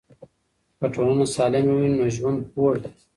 که 0.79 0.85
ټولنه 0.93 1.25
سالمه 1.35 1.73
وي 1.77 1.89
نو 1.97 2.03
ژوند 2.15 2.39
خوږ 2.49 2.73
دی. 2.83 2.91